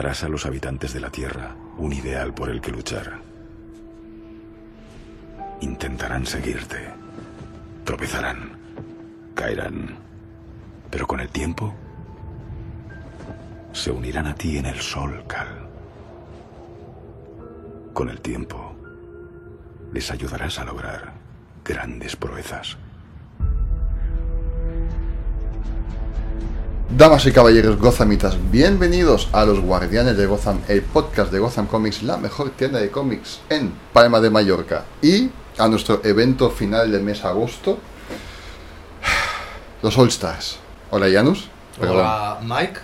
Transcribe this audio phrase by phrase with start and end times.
[0.00, 3.20] darás a los habitantes de la Tierra un ideal por el que luchar.
[5.60, 6.78] Intentarán seguirte.
[7.84, 8.52] Tropezarán.
[9.34, 9.98] Caerán.
[10.90, 11.74] Pero con el tiempo
[13.74, 15.68] se unirán a ti en el sol, Cal.
[17.92, 18.74] Con el tiempo
[19.92, 21.12] les ayudarás a lograr
[21.62, 22.78] grandes proezas.
[26.96, 32.02] Damas y caballeros gozamitas, bienvenidos a Los Guardianes de Gotham, el podcast de Gotham Comics,
[32.02, 34.84] la mejor tienda de cómics en Palma de Mallorca.
[35.00, 37.78] Y a nuestro evento final del mes agosto,
[39.82, 40.58] los All Stars.
[40.90, 41.48] Hola Janus.
[41.78, 41.98] Perdón.
[41.98, 42.80] Hola, Mike.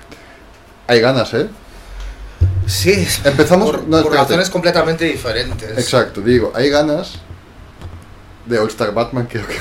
[0.87, 1.49] Hay ganas, ¿eh?
[2.67, 5.71] Sí, Empezamos- por, no, por razones completamente diferentes.
[5.77, 7.15] Exacto, digo, hay ganas
[8.47, 9.57] de All Star Batman, creo que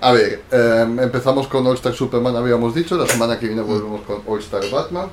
[0.00, 4.02] A ver, em, empezamos con All Star Superman, habíamos dicho, la semana que viene volvemos
[4.02, 5.08] con All Star Batman.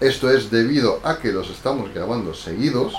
[0.00, 2.94] Esto es debido a que los estamos grabando seguidos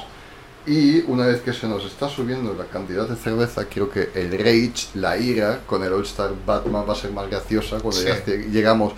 [0.65, 4.31] y una vez que se nos está subiendo la cantidad de cerveza, creo que el
[4.37, 8.07] rage, la ira con el All Star Batman va a ser más graciosa cuando Sí.
[8.51, 8.93] llegamos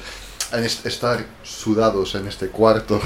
[0.52, 3.00] a est- estar sudados en este cuarto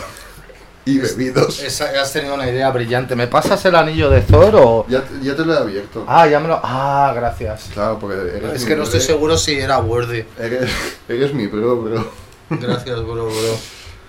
[0.87, 1.61] y bebidos.
[1.81, 3.15] Has tenido una idea brillante.
[3.15, 4.85] ¿Me pasas el anillo de Thor o...?
[4.87, 6.05] Ya, te- ya te lo he abierto.
[6.07, 6.59] Ah, ya me lo...
[6.63, 7.69] Ah, gracias.
[7.73, 10.23] Claro, porque eres Es mi que no estoy bro, seguro si era worthy.
[10.39, 10.71] Eres,
[11.09, 12.11] eres mi bro, bro.
[12.49, 13.57] Gracias, bro, bro.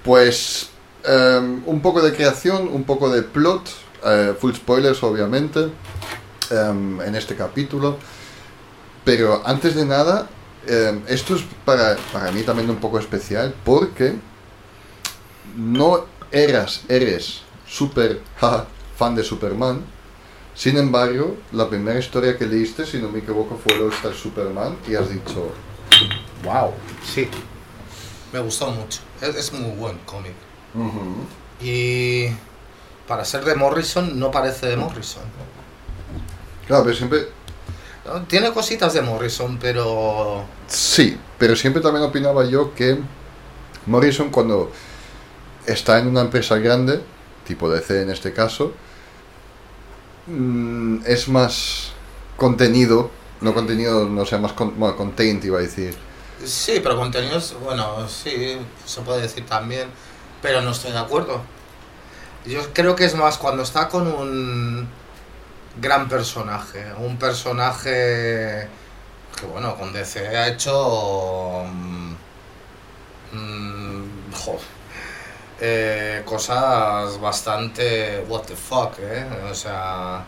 [0.05, 0.71] Pues
[1.05, 3.63] em, un poco de creación, un poco de plot,
[4.07, 5.69] eh, full spoilers obviamente,
[6.51, 7.97] em, en este capítulo.
[9.05, 10.29] Pero antes de nada,
[10.67, 14.15] em, esto es para, para mí también un poco especial porque
[15.57, 18.21] no eras, eres super
[18.97, 19.85] fan de Superman.
[20.55, 24.77] Sin embargo, la primera historia que leíste, si no me equivoco, fue All Star Superman
[24.89, 25.53] y has dicho,
[26.43, 26.73] wow.
[27.05, 27.29] Sí.
[28.33, 29.01] Me gustó mucho.
[29.21, 30.33] Es, es muy buen cómic.
[31.61, 32.27] Y...
[33.09, 35.23] Para ser de Morrison, no parece de Morrison.
[36.67, 37.29] Claro, pero siempre.
[38.27, 40.45] Tiene cositas de Morrison, pero...
[40.67, 42.99] Sí, pero siempre también opinaba yo que
[43.87, 44.71] Morrison cuando
[45.69, 47.01] está en una empresa grande,
[47.47, 48.73] tipo DC en este caso,
[50.27, 51.93] mm, es más
[52.37, 55.95] contenido, no contenido, no sé, más con, bueno, content iba a decir.
[56.45, 59.89] Sí, pero contenidos, bueno, sí, se puede decir también,
[60.43, 61.43] pero no estoy de acuerdo.
[62.47, 64.89] Yo creo que es más cuando está con un
[65.81, 68.69] gran personaje, un personaje
[69.37, 71.65] que, bueno, con DC ha hecho...
[71.73, 72.15] mm,
[73.33, 74.59] mm, jo,
[75.61, 78.25] eh, cosas bastante...
[78.29, 79.25] What the fuck, ¿eh?
[79.51, 80.25] O sea...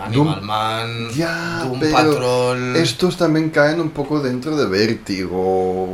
[0.00, 2.76] Animal Doom- Man, Ya, Doom pero Patrol...
[2.76, 5.88] Estos también caen un poco dentro de Vértigo.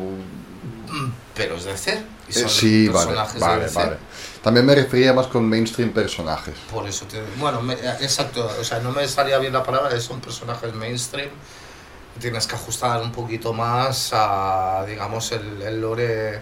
[1.34, 2.02] Pero es DC.
[2.28, 3.74] Y Eh, son sí, vale, personajes de vale, DC.
[3.78, 3.96] vale.
[4.42, 6.54] También me refería más con mainstream personajes.
[6.70, 7.22] Por eso te.
[7.38, 8.50] Bueno, me- eh, exacto.
[8.60, 11.30] O sea, no me salía bien la palabra, son personajes mainstream.
[12.20, 16.40] Tienes que ajustar un poquito más a, digamos, el, el lore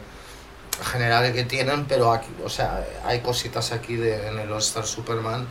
[0.93, 4.87] general que tienen, pero aquí, o sea, hay cositas aquí de, en el All Star
[4.87, 5.47] Superman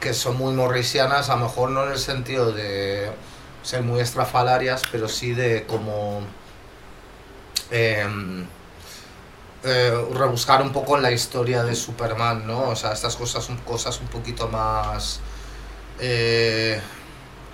[0.00, 3.12] que son muy morrisianas, a lo mejor no en el sentido de
[3.62, 6.22] ser muy estrafalarias, pero sí de como
[7.70, 8.44] em,
[9.64, 12.70] eh, rebuscar un poco en la historia de Superman, ¿no?
[12.70, 15.20] O sea, estas cosas son cosas un poquito más
[16.00, 16.80] eh,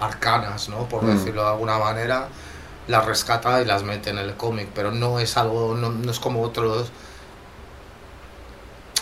[0.00, 0.88] arcanas, ¿no?
[0.88, 1.16] Por Mm.
[1.18, 2.28] decirlo de alguna manera,
[2.88, 6.18] las rescata y las mete en el cómic, pero no es algo, no, no es
[6.18, 6.90] como otros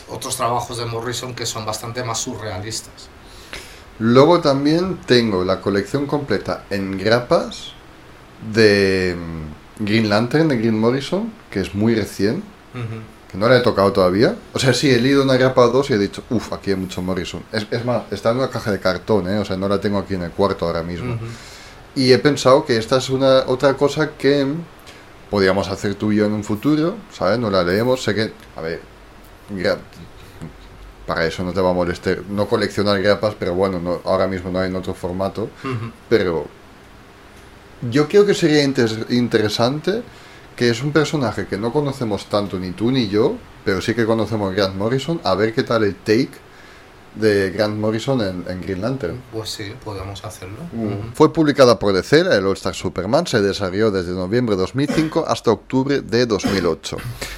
[0.09, 3.09] otros trabajos de Morrison que son bastante más surrealistas.
[3.99, 7.73] Luego también tengo la colección completa en grapas
[8.53, 12.43] de mm, Green Lantern de Green Morrison, que es muy recién,
[13.31, 14.37] que no la he tocado todavía.
[14.53, 16.77] O sea, sí, he leído una grapa o dos y he dicho, uff, aquí hay
[16.77, 17.43] mucho Morrison.
[17.53, 19.39] Es, es más, está en una caja de cartón, ¿eh?
[19.39, 21.19] o sea, no la tengo aquí en el cuarto ahora mismo.
[21.97, 24.47] Y he pensado que esta es una otra cosa que
[25.31, 27.39] podríamos hacer tú y yo en un futuro, ¿sabes?
[27.39, 28.81] No la leemos, sé que, a ver,
[29.53, 29.79] gra-
[31.07, 34.51] para eso no te va a molestar, no coleccionar grapas, pero bueno, no, ahora mismo
[34.51, 35.49] no hay en otro formato,
[36.09, 36.47] pero
[37.91, 40.03] yo creo que sería inter- interesante
[40.57, 44.05] que es un personaje que no conocemos tanto ni tú ni yo, pero sí que
[44.07, 46.31] conocemos Grant Morrison, a ver qué tal el take
[47.17, 49.21] de Grant Morrison en, en Green Lantern.
[49.33, 50.57] Pues sí, podemos hacerlo.
[51.15, 55.51] Fue publicada por DC, el All Star Superman se desarrolló desde noviembre de 2005 hasta
[55.51, 56.97] octubre de 2008.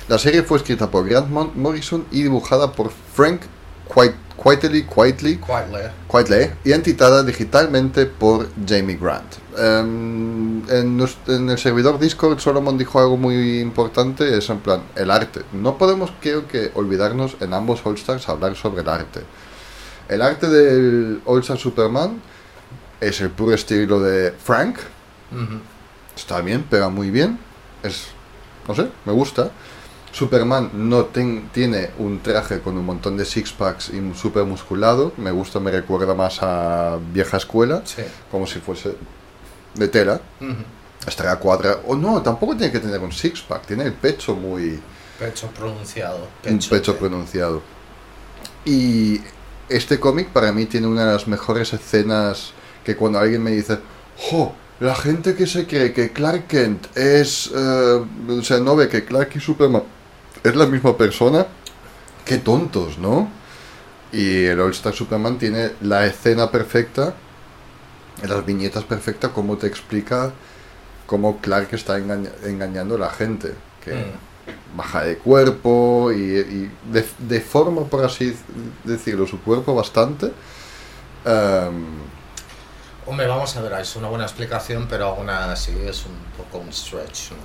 [0.09, 3.43] La serie fue escrita por Grant Mon- Morrison y dibujada por Frank
[3.93, 5.81] Quite- Quietly, Quietly, Quietly.
[6.09, 9.35] Quietly, identitada digitalmente por Jamie Grant.
[9.83, 14.83] Em, en, nos- en el servidor Discord Solomon dijo algo muy importante, es en plan,
[14.95, 15.41] el arte.
[15.53, 19.23] No podemos, creo que, olvidarnos en ambos All-Stars hablar sobre el arte.
[20.09, 22.21] El arte del All-Star Superman
[23.01, 24.79] es el puro estilo de Frank,
[26.17, 27.39] está bien, pega muy bien,
[27.83, 28.07] es,
[28.67, 29.51] no sé, me gusta.
[30.11, 35.13] Superman no ten- tiene un traje con un montón de six packs y super musculado,
[35.19, 38.03] me gusta, me recuerda más a vieja escuela, Sí.
[38.31, 38.97] como si fuese
[39.75, 40.21] de tela.
[40.41, 40.55] Ujú.
[41.07, 44.81] Estará cuadra, o no, tampoco tiene que tener un six pack, tiene el pecho muy,
[45.19, 46.27] Pecho pronunciado.
[46.47, 47.63] un pecho de- pronunciado.
[48.65, 49.21] Y
[49.69, 52.53] este cómic para mí tiene una de las mejores escenas
[52.85, 53.79] que cuando alguien me dice,
[54.17, 54.55] ¡Jo!
[54.81, 57.51] La gente que se cree que Clark Kent es...
[57.55, 59.83] eh, o sea, no ve que Clark y Superman
[60.45, 61.47] es la misma persona.
[62.25, 63.29] ¡Qué tontos, ¿no?
[64.13, 67.15] Y el All Star Superman tiene la escena perfecta,
[68.27, 70.33] las viñetas perfectas, como te explica
[71.07, 73.55] cómo Clark está engaña- engañando a la gente.
[73.85, 74.28] Que, Mm.
[74.77, 78.35] Baja de cuerpo y, y de, deforma, por así
[78.85, 80.33] decirlo, su cuerpo bastante.
[81.25, 82.11] Em,
[83.07, 86.73] Hombre, vamos a ver, es una buena explicación, pero aún así es un poco un
[86.73, 87.39] stretch, ¿no?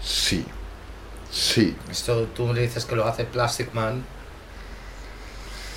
[0.00, 0.44] sí,
[1.30, 4.04] sí, Esto tú me dices que lo hace Plastic Man,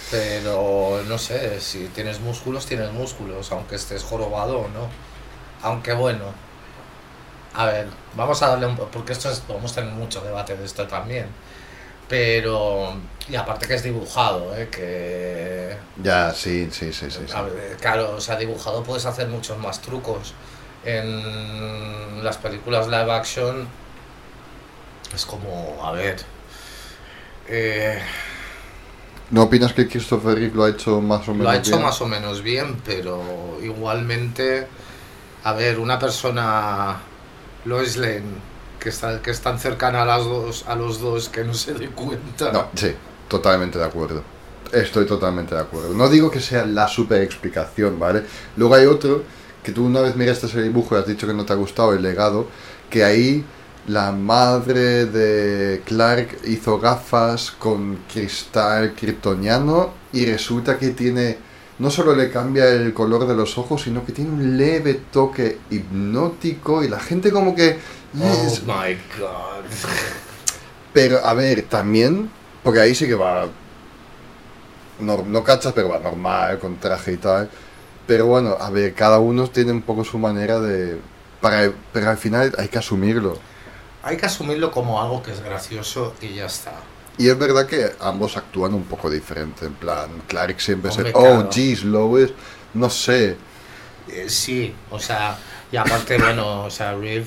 [0.09, 4.95] pero no sé, si tienes músculos, tienes músculos, aunque estés jorobado o no.
[5.61, 6.25] Aunque bueno,
[7.53, 10.65] a ver, vamos a darle un porque esto es, vamos a tener mucho debate de
[10.65, 11.27] esto también.
[12.07, 12.93] Pero,
[13.27, 14.69] y aparte que es dibujado, ¿eh?
[14.69, 17.19] que ya, sí, sí, sí, sí.
[17.27, 17.33] sí.
[17.35, 20.33] A ver, claro, o sea, dibujado puedes hacer muchos más trucos.
[20.85, 23.67] En las películas live action
[25.13, 26.17] es como, a ver,
[27.47, 27.99] eh,
[29.29, 31.83] ¿No opinas que Christopher Reeve lo ha hecho más o menos lo ha hecho bien?
[31.83, 34.67] más o menos bien, pero igualmente,
[35.43, 36.97] a ver, una persona,
[37.67, 38.23] Lois Lane,
[38.79, 41.73] que, está, que es tan cercana a, las dos, a los dos que no se
[41.73, 42.51] dé cuenta.
[42.51, 42.93] No, sí,
[43.27, 44.23] totalmente de acuerdo.
[44.71, 45.93] Estoy totalmente de acuerdo.
[45.93, 48.23] No digo que sea la super explicación, ¿vale?
[48.55, 49.23] Luego hay otro
[49.63, 51.93] que tú una vez miraste ese dibujo y has dicho que no te ha gustado,
[51.93, 52.47] el legado,
[52.89, 53.43] que ahí
[53.87, 61.37] la madre de Clark hizo gafas con cristal kryptoniano y resulta que tiene,
[61.79, 65.59] no solo le cambia el color de los ojos, sino que tiene un leve toque
[65.69, 67.79] hipnótico y la gente como que...
[68.19, 69.65] Oh my god.
[70.93, 72.31] Pero, a ver, también,
[72.63, 73.47] porque ahí sí que va.
[74.99, 77.49] No, no cachas, pero va normal, con traje y tal.
[78.07, 80.99] Pero bueno, a ver, cada uno tiene un poco su manera de.
[81.41, 83.37] Para, pero al final hay que asumirlo.
[84.01, 86.73] Hay que asumirlo como algo que es gracioso y ya está.
[87.17, 89.65] Y es verdad que ambos actúan un poco diferente.
[89.65, 91.11] En plan, Clark siempre se.
[91.13, 92.31] Oh, jeez, Lois.
[92.73, 93.35] No sé.
[94.09, 95.37] Eh, sí, o sea,
[95.71, 97.25] y aparte, bueno, o sea, Reeve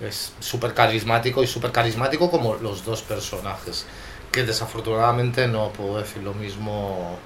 [0.00, 3.86] es súper carismático y súper carismático como los dos personajes.
[4.30, 7.18] Que desafortunadamente no puedo decir lo mismo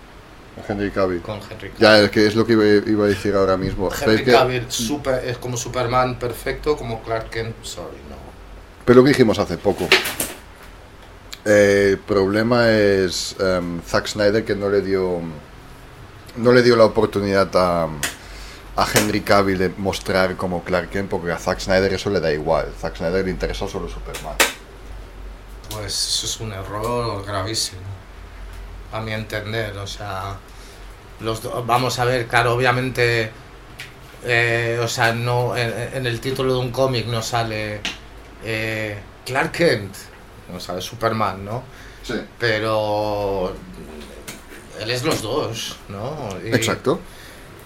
[0.68, 1.20] Henry Cavill.
[1.20, 1.72] con Henry Cavill.
[1.78, 3.90] Ya, es que es lo que iba, iba a decir ahora mismo.
[3.92, 8.16] Henry que- Cavill super- es como Superman perfecto, como Clark Kent, sorry, no.
[8.86, 9.86] Pero lo que dijimos hace poco.
[11.44, 15.20] Eh, el problema es em, Zack Snyder que no le dio
[16.36, 17.84] no le dio la oportunidad a,
[18.76, 22.32] a Henry Cavill de mostrar como Clark Kent porque a Zack Snyder eso le da
[22.32, 22.72] igual.
[22.80, 24.36] Zack Snyder le interesa solo Superman.
[25.70, 27.80] Pues eso es un error gravísimo,
[28.92, 29.76] a mi entender.
[29.78, 30.36] O sea,
[31.20, 33.30] los vamos a ver, claro, obviamente,
[34.24, 37.80] eh, o sea, no en, en el título de un cómic no sale
[38.44, 39.94] eh, Clark Kent,
[40.52, 41.62] no sale Superman, ¿no?
[42.02, 42.14] Sí.
[42.38, 43.54] Pero
[44.80, 46.28] él es los dos, ¿no?
[46.44, 47.00] Y- Exacto.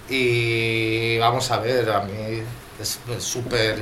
[0.08, 2.12] y vamos a ver, a mí
[2.80, 3.78] es súper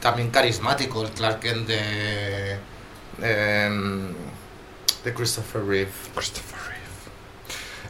[0.00, 2.58] también carismático el Clark Kent de,
[3.22, 4.08] em,
[5.04, 5.90] de Christopher Reeve.
[6.14, 6.80] Christopher Reeve.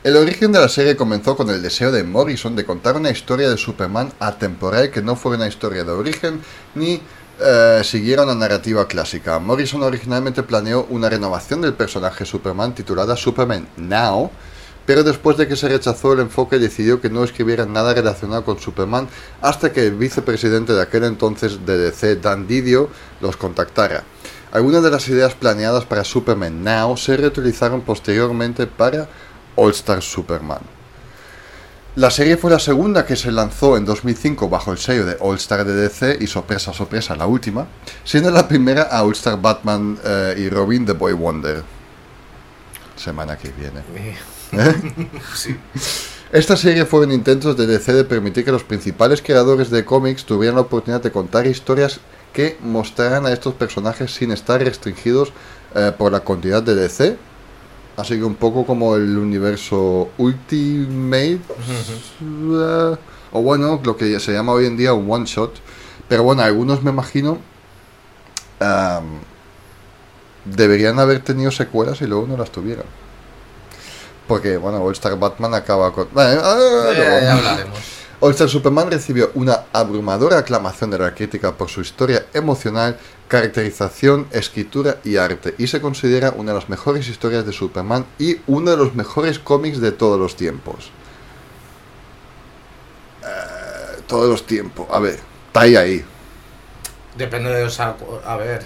[0.03, 3.49] El origen de la serie comenzó con el deseo de Morrison de contar una historia
[3.51, 6.41] de Superman atemporal que no fuera una historia de origen
[6.75, 7.01] ni
[7.43, 9.39] eh, siguiera una narrativa clásica.
[9.39, 14.31] Morrison originalmente planeó una renovación del personaje Superman titulada Superman Now,
[14.87, 18.59] pero después de que se rechazó el enfoque decidió que no escribiera nada relacionado con
[18.59, 19.09] Superman
[19.41, 22.89] hasta que el vicepresidente de aquel entonces de DC, Dan Didio,
[23.21, 24.05] los contactara.
[24.53, 29.09] Algunas de las ideas planeadas para Superman Now se reutilizaron posteriormente para
[29.57, 30.80] All Star Superman.
[31.97, 35.37] La serie fue la segunda que se lanzó en 2005 bajo el sello de All
[35.37, 37.67] Star de DC y sorpresa, sorpresa, la última,
[38.05, 41.63] siendo la primera a All Star Batman eh, y Robin The Boy Wonder.
[42.97, 43.81] semana que viene.
[43.97, 44.57] Y-
[45.37, 45.57] sí.
[46.33, 50.55] Esta serie fueron intentos de DC de permitir que los principales creadores de cómics tuvieran
[50.57, 51.99] la oportunidad de contar historias
[52.33, 55.33] que mostraran a estos personajes sin estar restringidos
[55.75, 57.17] eh, por la continuidad de DC.
[58.01, 61.41] Así que un poco como el universo Ultimate,
[62.21, 62.97] eh,
[63.33, 65.55] o bueno, lo que se llama hoy en día un one shot.
[66.09, 67.39] Pero bueno, algunos me imagino
[70.45, 72.85] deberían haber tenido secuelas y luego no las tuvieron.
[74.27, 76.09] Porque, bueno, All Star Batman acaba con...
[76.13, 77.21] Bueno, ah, Eh, luego.
[77.21, 77.79] ya hablaremos.
[78.21, 82.99] All Star Superman recibió una abrumadora aclamación de la crítica por su historia emocional,
[83.31, 88.39] caracterización, escritura y arte, y se considera una de las mejores historias de Superman y
[88.49, 90.91] uno de los mejores cómics de todos los tiempos.
[93.23, 94.89] Eh, todos los tiempos.
[94.91, 96.05] A ver, está ahí ahí.
[97.17, 97.97] Depende de, o sea,
[98.27, 98.65] a ver,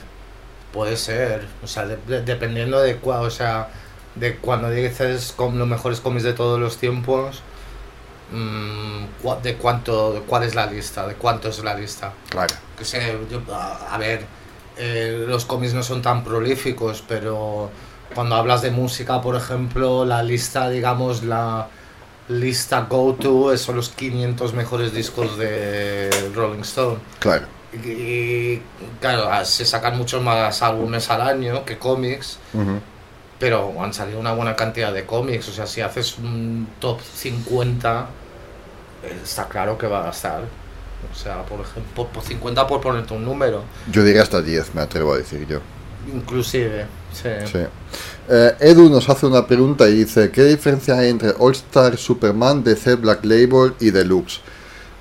[0.73, 3.69] puede ser, o sea, de- de- dependiendo de cuál, o sea,
[4.15, 7.43] de cuando dices con los mejores cómics de todos los tiempos,
[8.33, 12.15] mm, cua- de cuánto, de cuál es la lista, de cuánto es la lista.
[12.31, 12.55] Claro.
[12.79, 14.25] Que sé, yo- a a ver,
[14.77, 17.71] eh, los cómics no son tan prolíficos, pero
[18.15, 21.69] cuando hablas de música, por ejemplo, la lista, digamos, la
[22.29, 26.99] lista go-to son los 500 mejores discos de Rolling Stone.
[27.19, 27.47] Claro.
[27.73, 28.63] Y, y,
[29.01, 32.39] claro, ah, se sacan muchos más álbumes al año que cómics,
[33.39, 35.49] pero han salido una buena cantidad de cómics.
[35.49, 38.07] O sea, si haces un top 50,
[39.03, 40.43] eh, está claro que va a estar.
[41.13, 44.81] O sea, por ejemplo, por 50 por ponerte un número, Yo diría hasta 10, me
[44.83, 45.61] atrevo a decir yo.
[46.13, 46.87] inclusive.
[47.13, 47.29] Sí.
[47.51, 47.59] Sí.
[48.29, 52.65] Eh, Edu nos hace una pregunta y dice, ¿qué diferencia hay entre All Star Superman,
[52.65, 54.41] DC Black Label y Deluxe?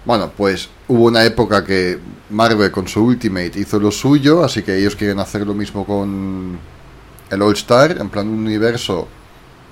[0.05, 1.97] Bueno, pues hubo una época que
[2.29, 6.59] Marvel con su Ultimate hizo lo suyo, así que ellos quieren hacer lo mismo con
[7.29, 9.07] el All Star, en plan un universo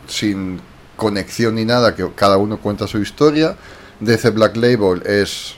[0.07, 0.59] sin
[0.95, 3.55] conexión ni nada, que cada uno cuenta su historia.
[3.99, 5.55] DC Black Label es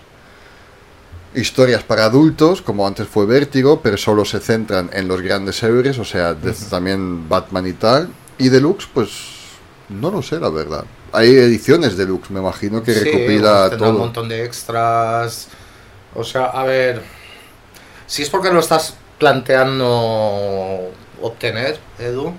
[1.36, 5.98] historias para adultos, como antes fue Vértigo, pero solo se centran en los grandes héroes,
[6.00, 6.36] o sea,
[6.70, 8.10] también Batman y tal.
[8.38, 9.12] Y Deluxe, pues
[9.90, 10.86] no lo sé, la verdad.
[11.12, 15.48] Hay ediciones Deluxe, me imagino, que Sí, recopila un montón de extras.
[16.16, 17.02] O sea, a ver.
[18.08, 22.34] Si es porque lo estás planteando obtener, Edu.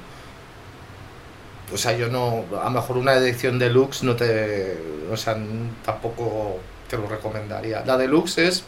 [1.72, 2.44] O sea, yo no.
[2.60, 4.78] A lo mejor una edición deluxe no te.
[5.10, 5.36] O sea,
[5.84, 6.58] tampoco
[6.88, 7.84] te lo recomendaría.
[7.84, 8.64] La deluxe es.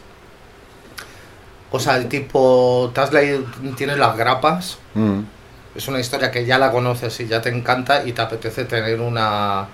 [1.71, 2.91] O sea, el tipo.
[2.93, 3.41] Te has leído.
[3.75, 4.77] Tienes las grapas.
[4.95, 5.19] Mm,
[5.75, 8.99] Es una historia que ya la conoces y ya te encanta y te apetece tener
[9.01, 9.67] una...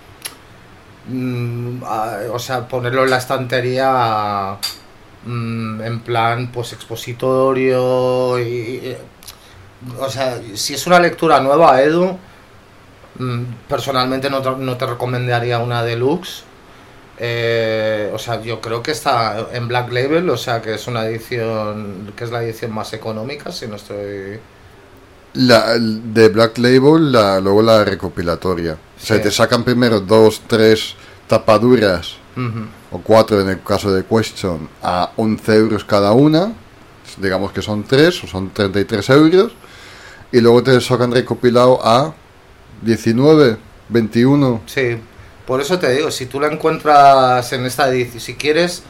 [1.07, 4.57] mm, a- o sea, ponerlo en la estantería
[5.25, 8.43] mm, en plan, pues, expositorio y...
[8.43, 8.97] y-
[9.99, 12.17] o sea, si es una lectura nueva, Edu,
[13.19, 16.43] mm, personalmente no te, no te recomendaría una deluxe.
[17.19, 21.05] Eh, o sea, yo creo que está en Black Label, o sea, que es una
[21.05, 24.39] edición, que es la edición más económica, si no estoy...
[25.35, 28.73] La, de Black Label, la, luego la recopilatoria.
[28.73, 29.23] O sea, Sí.
[29.23, 30.95] te sacan primero dos, tres
[31.27, 32.17] tapaduras,
[32.91, 36.53] o cuatro en el caso de Question, a 11 euros cada una.
[37.17, 39.51] Digamos que son tres, o son 33 euros.
[40.31, 42.13] Y luego te sacan recopilado a
[42.81, 43.57] 19,
[43.89, 44.61] 21.
[44.65, 44.97] Sí,
[45.45, 48.83] por eso te digo, si tú la encuentras en esta edición, si quieres,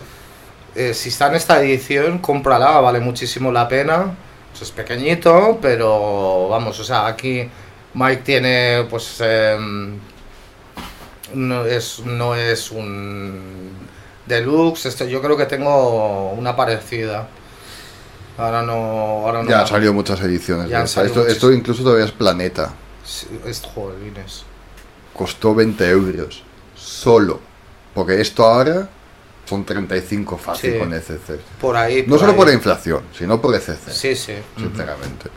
[0.75, 4.15] eh, si está en esta edición, cómprala, vale muchísimo la pena.
[4.51, 7.49] Pues es pequeñito, pero vamos, o sea, aquí
[7.95, 9.97] Mike tiene, pues, em,
[11.33, 13.71] no es, no es un
[14.27, 17.27] deluxe, esto, yo creo que tengo una parecida.
[18.37, 19.49] Ahora no, ahora no.
[19.49, 20.69] Ya han salido muchas ediciones.
[20.69, 22.73] Ya han salido Esto, incluso todavía es Planeta.
[23.03, 24.45] Sí, es jolines.
[25.13, 26.43] Costó 20 euros.
[26.75, 27.39] Solo.
[27.93, 28.89] Porque esto ahora
[29.45, 30.79] son 35 fácil Sí.
[30.79, 31.39] con ECC.
[31.61, 32.05] Por ahí.
[32.07, 32.37] No solo ahí.
[32.37, 33.91] por la inflación, sino por ECC.
[33.91, 34.33] Sí, sí.
[34.57, 35.29] sinceramente.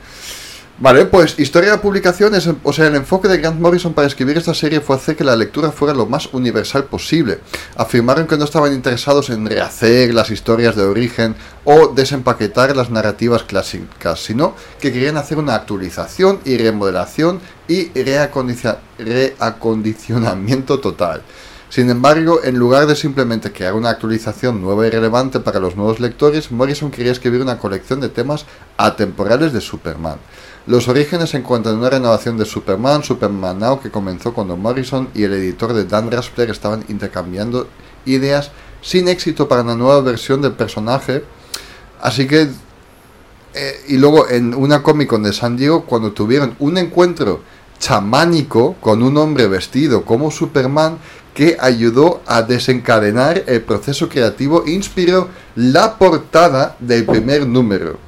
[0.78, 4.52] Vale, pues historia de publicaciones, o sea, el enfoque de Grant Morrison para escribir esta
[4.52, 7.40] serie fue hacer que la lectura fuera lo más universal posible.
[7.76, 13.45] Afirmaron que no estaban interesados en rehacer las historias de origen o desempaquetar las narrativas
[13.45, 21.23] clásicas, sino que querían hacer una actualización y remodelación y reacondicionamiento total.
[21.71, 26.00] Sin embargo, en lugar de simplemente crear una actualización nueva y relevante para los nuevos
[26.00, 30.18] lectores, Morrison quería escribir una colección de temas atemporales de Superman.
[30.67, 35.09] Los orígenes se encuentran en una renovación de Superman, Superman Now, que comenzó cuando Morrison
[35.15, 37.69] y el editor de Dan Raspler estaban intercambiando
[38.05, 38.51] ideas
[38.83, 41.23] sin éxito para una nueva versión del personaje.
[42.01, 42.49] Así que
[43.59, 47.41] eh, y luego en una Comic Con de San Diego, cuando tuvieron un encuentro
[47.79, 50.99] chamánico con un hombre vestido como Superman
[51.33, 58.06] que ayudó a desencadenar el proceso creativo e inspiró la portada del primer número.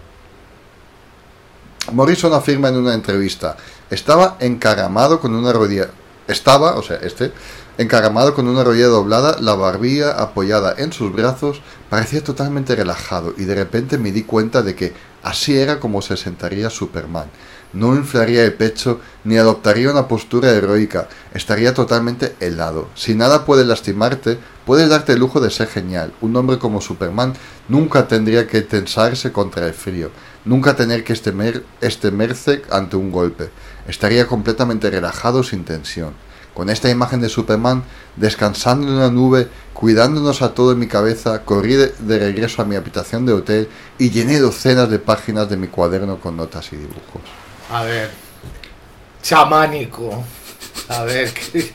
[1.93, 3.57] Morrison afirma en una entrevista,
[3.91, 5.89] estaba encaramado con una rodilla,
[6.27, 7.33] estaba, o sea, este,
[7.79, 13.45] encaramado con una rodilla doblada, la barbilla apoyada en sus brazos, parecía totalmente relajado y
[13.45, 14.93] de repente me di cuenta de que
[15.23, 17.29] así era como se sentaría Superman.
[17.75, 22.89] No inflaría el pecho ni adoptaría una postura heroica, estaría totalmente helado.
[22.95, 26.15] Si nada puede lastimarte, puedes darte el lujo de ser genial.
[26.23, 27.35] Un hombre como Superman
[27.69, 30.11] nunca tendría que tensarse contra el frío,
[30.47, 33.51] nunca tener que estemer, estemerse ante un golpe.
[33.87, 36.15] Estaría completamente relajado sin tensión.
[36.55, 37.85] Con esta imagen de Superman
[38.17, 42.65] descansando en una nube, cuidándonos a todo en mi cabeza, corrí de, de regreso a
[42.65, 46.77] mi habitación de hotel y llené docenas de páginas de mi cuaderno con notas y
[46.77, 47.38] dibujos.
[47.71, 48.11] A ver.
[49.23, 50.25] Chamánico.
[50.89, 51.71] A ver, ¿qué,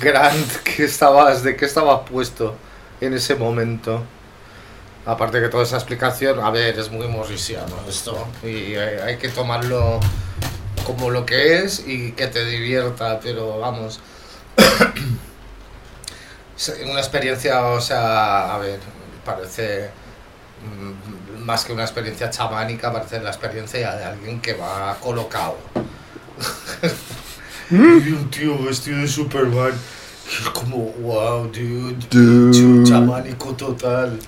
[0.00, 2.56] Grant, ¿qué estabas, ¿de qué estabas puesto
[3.00, 4.02] en ese momento?
[5.06, 8.26] Aparte que toda esa explicación, a ver, es muy morrisiano esto.
[8.42, 10.00] Y hay, que tomarlo
[10.84, 14.00] como lo que es y que te divierta, pero vamos.
[16.90, 18.80] Una experiencia, o sea, a ver,
[19.24, 19.90] parece
[21.44, 25.56] más que una experiencia chamánica, parece la experiencia de alguien que va colocado.
[27.70, 29.72] y un tío vestido de Superman.
[30.26, 31.96] Y es como, wow, dude.
[32.10, 32.88] Dude.
[32.88, 34.18] Chamánico total.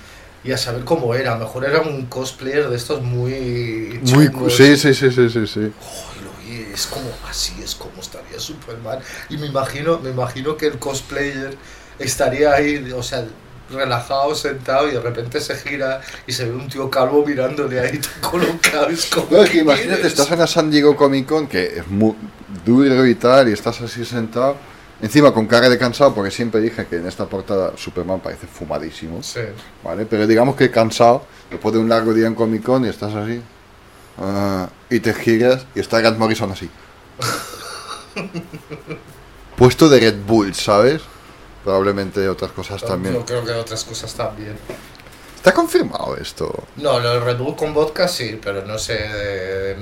[0.43, 1.35] Y a saber cómo era.
[1.35, 3.99] Mejor era un cosplayer de estos muy.
[4.03, 5.59] Muy, sí, sí, sí, sí, sí, sí.
[5.59, 10.55] Ay, lo vi, es como así es como estaría Superman y me imagino me imagino
[10.55, 11.57] que el cosplayer
[11.99, 13.25] estaría ahí o sea
[13.69, 17.99] relajado sentado y de repente se gira y se ve un tío calvo mirándole ahí
[18.21, 21.47] colocado es como No, es que ¿qué imagínate, estás en la San Diego Comic Con,
[21.47, 22.15] que es muy
[22.65, 24.55] duro y tal, y estás así sentado,
[25.01, 29.21] encima con cara de cansado, porque siempre dije que en esta portada Superman parece fumadísimo,
[29.21, 29.41] sí
[29.83, 30.05] ¿vale?
[30.05, 33.41] Pero digamos que cansado, después de un largo día en Comic Con, y estás así,
[34.19, 36.69] ah, y te giras, y está Grant Morrison así.
[39.57, 41.01] Puesto de Red Bull, ¿sabes?
[41.67, 43.13] Probablemente otras cosas también.
[43.13, 44.57] yo creo que otras cosas también
[45.35, 46.63] ¿Está confirmado esto?
[46.77, 49.75] no lo del Red Bull con vodka sí pero no sé de,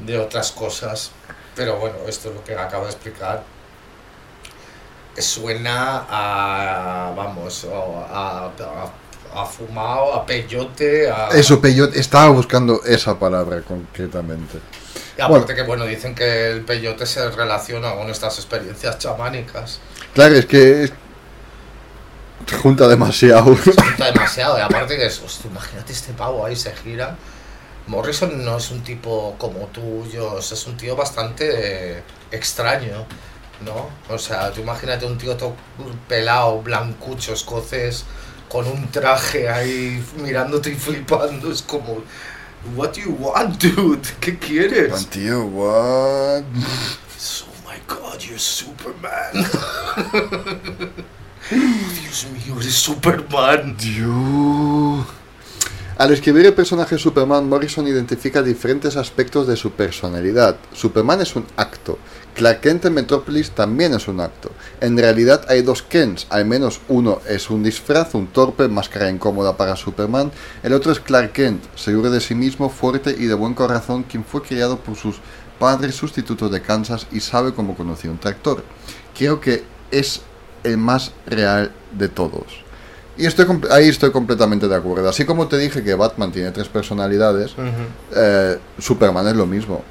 [0.00, 1.12] de otras cosas
[1.54, 3.42] pero bueno esto es lo que acabo de explicar
[5.16, 13.18] suena a vamos a, a, a fumado a peyote a Eso, Peyot, estaba buscando esa
[13.18, 14.58] palabra concretamente.
[15.16, 19.80] Y aparte que bueno, dicen que el peyote se relaciona con estas experiencias chamánicas.
[20.16, 20.92] Claro, es que es-
[22.48, 23.56] se junta demasiado.
[23.56, 24.58] Se junta demasiado.
[24.58, 27.16] Y aparte que es, hostia, imagínate este pavo ahí se gira.
[27.86, 32.02] Morrison no es un tipo como tú, yo, es un tío bastante
[32.32, 33.04] extraño,
[33.64, 33.90] ¿no?
[34.12, 35.54] O sea, tú imagínate un tío todo
[36.08, 38.04] pelado, blancucho, escocés,
[38.48, 41.52] con un traje ahí mirándote y flipando.
[41.52, 41.98] Es como,
[42.74, 44.02] what do you want, dude?
[44.18, 45.06] ¿Qué quieres?
[45.10, 46.42] Tío, what?
[47.76, 49.32] My god, you're Superman.
[51.50, 53.76] Dios mío, eres Superman.
[53.76, 55.06] Dios.
[55.98, 60.56] Al escribir el personaje Superman, Morrison identifica diferentes aspectos de su personalidad.
[60.72, 61.98] Superman es un acto.
[62.34, 64.50] Clark Kent en Metrópolis también es un acto.
[64.82, 69.56] En realidad hay dos Kents, al menos uno es un disfraz, un torpe, máscara incómoda
[69.56, 70.30] para Superman.
[70.62, 74.22] El otro es Clark Kent, seguro de sí mismo, fuerte y de buen corazón, quien
[74.22, 75.16] fue criado por sus
[75.58, 78.62] padres sustitutos de Kansas y sabe cómo conducir un tractor.
[79.16, 80.22] Creo que es
[80.64, 82.64] el más real de todos.
[83.18, 85.08] Y estoy ahí estoy completamente de acuerdo.
[85.08, 87.54] Así como te dije que Batman tiene tres personalidades,
[88.14, 89.82] eh, Superman es lo mismo.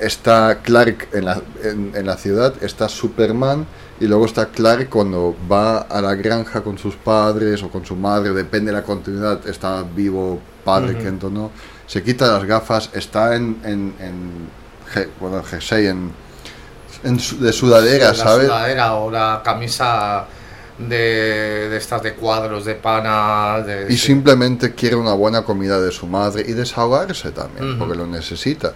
[0.00, 3.66] Está Clark en la, en, en la ciudad, está Superman
[3.98, 7.96] y luego está Clark cuando va a la granja con sus padres o con su
[7.96, 11.02] madre, depende de la continuidad, está vivo padre Ujú.
[11.02, 11.50] Kent o no,
[11.86, 14.59] se quita las gafas, está en, en, en je-
[15.20, 16.10] bueno, en jersey, en,
[17.04, 18.46] en de sudadera, la ¿sabes?
[18.46, 20.24] sudadera o la camisa
[20.78, 23.60] de, de estas de cuadros de pana.
[23.60, 24.06] De, Y sí.
[24.08, 28.72] simplemente quiere una buena comida de su madre y desahogarse también, porque lo necesita.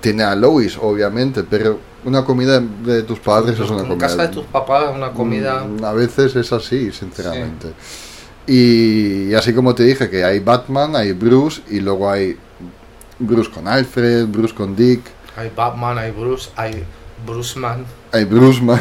[0.00, 4.06] Tiene a Lois, obviamente, pero una comida de tus padres es una en comida.
[4.08, 5.62] casa de tus papás, una comida.
[5.64, 7.68] Mm, A veces es así, sinceramente.
[8.46, 12.36] Y, y así como te dije que hay Batman, hay Bruce y luego hay
[13.20, 15.02] Bruce con Alfred, Bruce con Dick,
[15.36, 16.84] Hay Batman, hay Bruce, hay
[17.26, 17.84] Bruceman.
[18.12, 18.80] hay Bruce Man.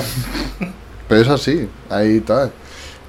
[1.08, 2.50] pero es así, ahí está.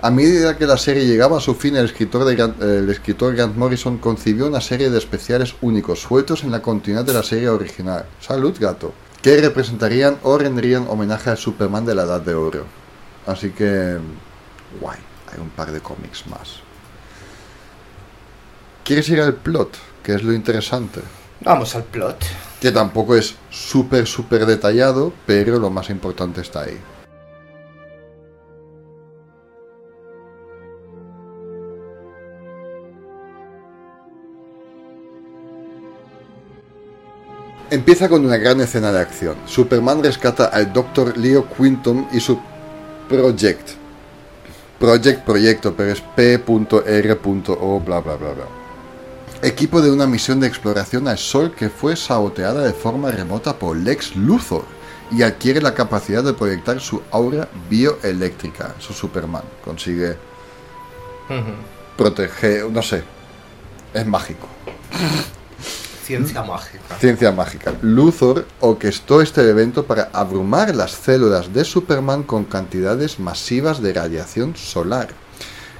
[0.02, 3.34] A medida que la serie llegaba a su fin, el escritor, de Grant, el escritor
[3.34, 7.48] Grant Morrison concibió una serie de especiales únicos, sueltos en la continuidad de la serie
[7.50, 8.06] original.
[8.20, 8.92] Salud, gato.
[9.22, 12.64] que representarían o renderían homenaje a Superman de la Edad de Oro.
[13.26, 13.98] Así que,
[14.80, 14.98] guay,
[15.30, 16.60] hay un par de cómics más.
[18.82, 19.76] ¿Quieres ir al plot?
[20.02, 21.00] Que es lo interesante.
[21.42, 22.18] Vamos al plot.
[22.60, 26.78] Que tampoco es súper, súper detallado, pero lo más importante está ahí.
[37.70, 39.36] Empieza con una gran escena de acción.
[39.46, 41.16] Superman rescata al Dr.
[41.16, 42.38] Leo Quinton y su
[43.08, 43.70] Project.
[44.78, 47.80] Project, proyecto, pero es P.R.O.
[47.80, 48.59] bla bla bla bla.
[49.42, 53.74] Equipo de una misión de exploración al Sol que fue saboteada de forma remota por
[53.74, 54.64] Lex Luthor
[55.10, 58.74] y adquiere la capacidad de proyectar su aura bioeléctrica.
[58.78, 60.18] Su Superman consigue
[61.96, 63.02] proteger, no sé,
[63.94, 64.46] es mágico.
[66.04, 66.98] Ciencia mágica.
[66.98, 67.72] Ciencia mágica.
[67.80, 74.54] Luthor orquestó este evento para abrumar las células de Superman con cantidades masivas de radiación
[74.54, 75.08] solar.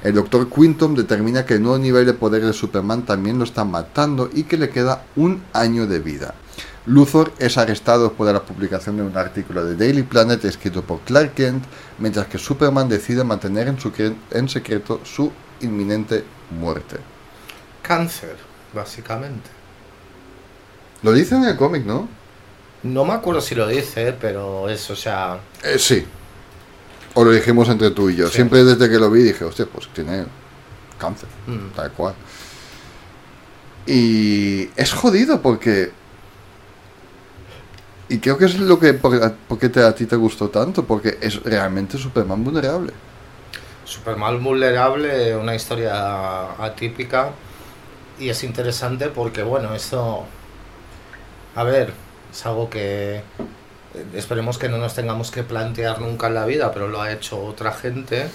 [0.02, 0.48] El Dr.
[0.48, 4.44] Quinton determina que el nuevo nivel de poder de Superman también lo está matando y
[4.44, 6.34] que le queda un año de vida.
[6.86, 11.00] Luthor es arrestado después de la publicación de un artículo de Daily Planet escrito por
[11.00, 11.64] Clark Kent,
[11.98, 13.92] mientras que Superman decide mantener en, su,
[14.30, 16.24] en secreto su inminente
[16.58, 16.96] muerte.
[17.82, 18.36] Cáncer,
[18.72, 19.50] básicamente.
[21.02, 22.08] Lo dice en el cómic, ¿no?
[22.82, 25.38] No me acuerdo si lo dice, pero es, o sea...
[25.62, 26.06] Eh, sí.
[27.14, 28.28] O lo dijimos entre tú y yo.
[28.28, 30.24] Siempre desde que lo vi dije, hostia, pues tiene
[30.98, 31.70] cáncer, Mm.
[31.74, 32.14] tal cual.
[33.86, 35.90] Y es jodido porque...
[38.08, 38.94] Y creo que es lo que...
[38.94, 42.92] Por, por qué te- a ti te gustó tanto, porque es realmente Superman vulnerable.
[43.84, 47.30] Superman vulnerable, una historia atípica
[48.20, 50.26] y es interesante porque, bueno, eso,
[51.56, 51.92] a ver,
[52.30, 53.22] es algo que
[54.14, 57.42] esperemos que no nos tengamos que plantear nunca en la vida, pero lo ha hecho
[57.44, 58.28] otra gente,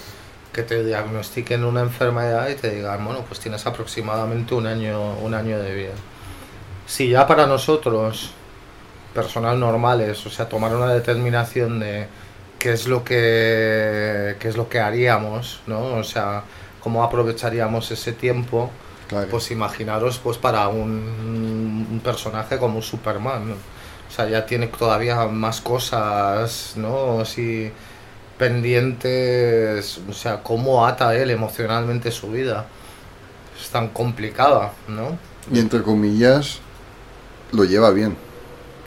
[0.54, 5.34] que te diagnostiquen una enfermedad y te digan, bueno, pues tienes aproximadamente un año, un
[5.34, 5.94] año de vida.
[6.88, 8.32] Si ya para nosotros,
[9.14, 12.08] personas normales, o sea, tomar una determinación de
[12.60, 15.96] qué es lo que qué es lo que haríamos, ¿no?
[15.96, 16.44] O sea,
[16.82, 18.72] cómo aprovecharíamos ese tiempo,
[19.08, 19.28] Claro.
[19.30, 23.56] pues imaginaros pues para un, un personaje como Superman, ¿no?
[24.08, 27.22] O sea, ya tiene todavía más cosas, ¿no?
[27.22, 27.72] Así
[28.38, 32.66] pendientes, o sea, cómo ata él emocionalmente su vida.
[33.60, 35.18] Es tan complicada, ¿no?
[35.52, 36.60] y entre comillas,
[37.52, 38.16] lo lleva bien.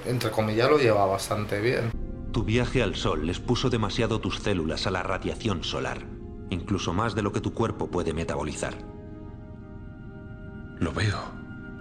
[0.07, 1.93] Entre comillas lo lleva bastante bien.
[2.33, 6.05] Tu viaje al Sol les puso demasiado tus células a la radiación solar,
[6.51, 8.75] incluso más de lo que tu cuerpo puede metabolizar.
[10.79, 11.19] Lo veo.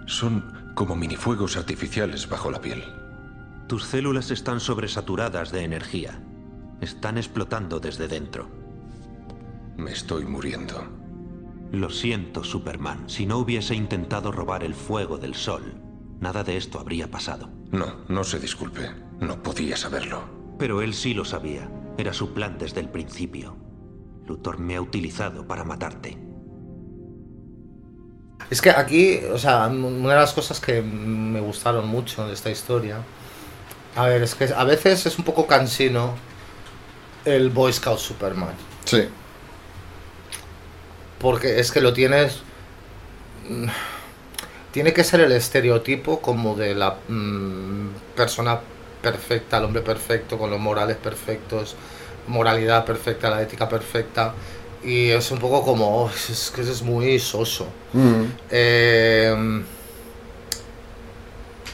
[0.06, 2.84] Son como minifuegos artificiales bajo la piel.
[3.68, 6.22] Tus células están sobresaturadas de energía.
[6.80, 8.48] Están explotando desde dentro.
[9.76, 10.88] Me estoy muriendo.
[11.70, 13.10] Lo siento, Superman.
[13.10, 15.74] Si no hubiese intentado robar el fuego del Sol,
[16.18, 17.50] nada de esto habría pasado.
[17.70, 18.90] No, no se disculpe.
[19.20, 20.22] No podía saberlo.
[20.58, 21.70] Pero él sí lo sabía.
[21.98, 23.54] Era su plan desde el principio.
[24.26, 26.16] Luthor me ha utilizado para matarte.
[28.48, 32.50] Es que aquí, o sea, una de las cosas que me gustaron mucho de esta
[32.50, 33.04] historia,
[33.98, 36.14] a ver, es que a veces es un poco cansino
[37.24, 39.08] el Boy Scout Superman, Sí.
[41.18, 42.38] porque es que lo tienes...
[43.48, 43.66] mm,
[44.70, 48.60] Tiene que ser el estereotipo como de la mm, persona
[49.02, 51.74] perfecta, el hombre perfecto, con los morales perfectos,
[52.28, 54.34] moralidad perfecta, la ética perfecta,
[54.84, 57.66] y es un poco como, "Oh, es que es muy soso.
[57.94, 58.22] Mm.
[58.50, 59.62] Eh,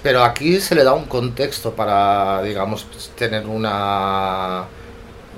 [0.04, 2.86] pero aquí se le da un contexto para, digamos,
[3.16, 4.64] tener una,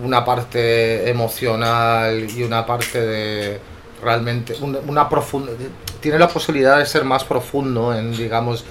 [0.05, 3.61] una parte emocional y una parte de
[4.03, 5.53] realmente, una, una profunda...
[6.01, 8.65] Tiene la posibilidad de ser más profundo en, digamos,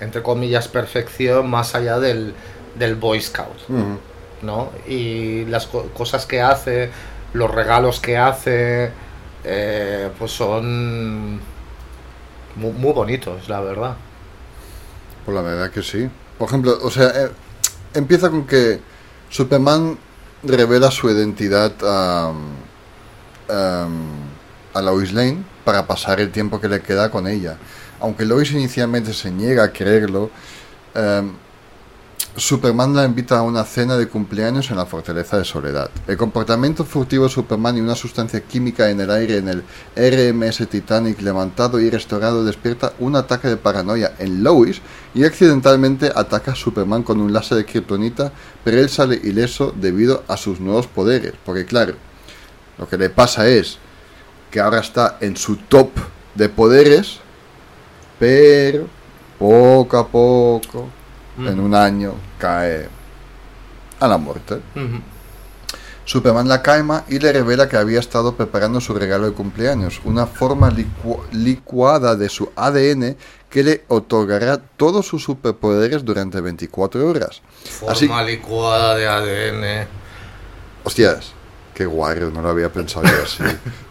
[0.00, 2.34] entre comillas, perfección más allá del,
[2.78, 3.58] del Boy Scout.
[4.42, 4.70] ¿no?
[4.86, 6.90] Y las co- cosas que hace,
[7.32, 8.90] los regalos que hace,
[9.44, 11.36] eh, pues son
[12.54, 13.96] muy, muy bonitos, la verdad.
[15.28, 16.08] Pues la verdad que sí.
[16.38, 17.30] Por ejemplo, o sea, eh,
[17.92, 18.80] empieza con que
[19.28, 19.98] Superman
[20.42, 22.32] revela su identidad a,
[23.50, 27.58] a Lois Lane para pasar el tiempo que le queda con ella.
[28.00, 30.30] Aunque Lois inicialmente se niega a creerlo,
[30.94, 31.34] em,
[32.36, 35.90] Superman la invita a una cena de cumpleaños en la fortaleza de Soledad.
[36.06, 39.64] El comportamiento furtivo de Superman y una sustancia química en el aire en el
[39.96, 44.80] RMS Titanic levantado y restaurado despierta un ataque de paranoia en Lois
[45.14, 50.22] y accidentalmente ataca a Superman con un láser de kriptonita, pero él sale ileso debido
[50.28, 51.32] a sus nuevos poderes.
[51.44, 51.94] Porque claro,
[52.78, 53.78] lo que le pasa es
[54.50, 55.90] que ahora está en su top
[56.36, 57.18] de poderes,
[58.18, 58.86] pero
[59.38, 60.88] poco a poco
[61.38, 62.88] en un año cae
[64.00, 64.60] a la muerte.
[66.04, 70.26] Superman la calma y le revela que había estado preparando su regalo de cumpleaños, una
[70.26, 73.14] forma licu- licuada de su ADN
[73.50, 77.42] que le otorgará todos sus superpoderes durante 24 horas.
[77.64, 79.86] Forma Así- licuada de ADN.
[80.84, 81.32] Hostias,
[81.74, 83.42] qué guarro, no lo había pensado yo así.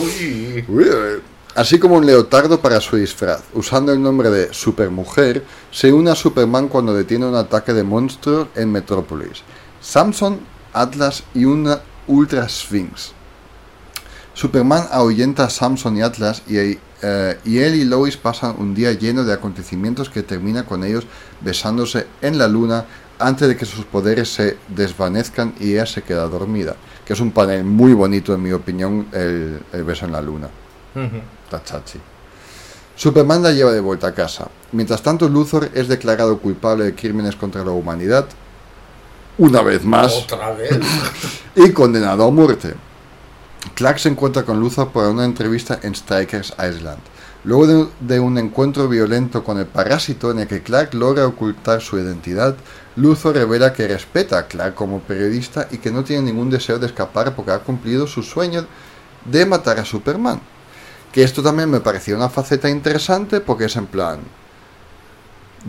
[0.00, 0.64] Uy.
[0.66, 0.86] Uy.
[1.56, 6.14] Así como un leotardo para su disfraz, usando el nombre de Supermujer, se une a
[6.14, 9.42] Superman cuando detiene un ataque de monstruos en Metrópolis.
[9.80, 10.38] Samson,
[10.74, 13.12] Atlas y una Ultra Sphinx.
[14.34, 18.92] Superman ahuyenta a Samson y Atlas y, eh, y él y Lois pasan un día
[18.92, 21.06] lleno de acontecimientos que termina con ellos
[21.40, 22.84] besándose en la luna
[23.18, 26.76] antes de que sus poderes se desvanezcan y ella se queda dormida.
[27.06, 30.50] Que es un panel muy bonito en mi opinión el, beso en la luna.
[32.96, 34.48] Superman la lleva de vuelta a casa.
[34.72, 38.26] Mientras tanto, Luthor es declarado culpable de crímenes contra la humanidad,
[39.38, 40.78] una vez más, Otra vez.
[41.54, 42.74] y condenado a muerte.
[43.74, 46.98] Clark se encuentra con Luthor para una entrevista en Strikers Island.
[47.44, 51.82] Luego de, de un encuentro violento con el parásito en el que Clark logra ocultar
[51.82, 52.56] su identidad,
[52.96, 56.86] Luthor revela que respeta a Clark como periodista y que no tiene ningún deseo de
[56.86, 58.66] escapar porque ha cumplido su sueño
[59.26, 60.40] de matar a Superman.
[61.16, 64.18] Que esto también me parecía una faceta interesante porque es en plan.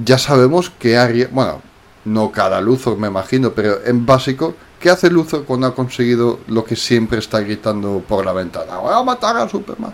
[0.03, 1.29] Ya sabemos que haría.
[1.31, 1.61] Bueno,
[2.03, 6.65] no cada Luthor me imagino, pero en básico, ¿qué hace Luthor cuando ha conseguido lo
[6.65, 8.79] que siempre está gritando por la ventana?
[8.79, 9.93] Voy a matar a Superman.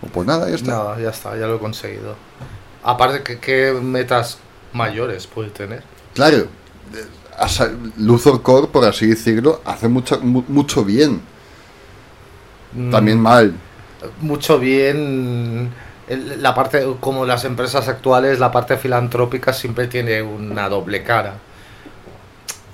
[0.00, 0.98] O pues nada, ya está.
[0.98, 2.16] Ya está, ya lo he conseguido.
[2.84, 4.38] Aparte, que ¿qué metas
[4.72, 5.82] mayores puede tener?
[6.14, 6.38] Claro,
[6.94, 11.20] eh, Luthor Core, por así decirlo, hace mucho, mu- mucho bien.
[12.90, 13.54] También Mm, mal.
[14.20, 15.72] Mucho bien.
[16.08, 21.34] La parte, como las empresas actuales, la parte filantrópica siempre tiene una doble cara.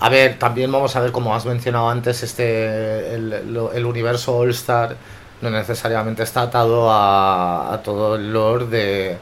[0.00, 3.32] A ver, también vamos a ver, como has mencionado antes, este el,
[3.74, 4.96] el universo All Star
[5.40, 9.18] no necesariamente está atado a, todo el lore de,